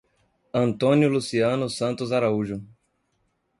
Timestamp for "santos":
1.69-2.11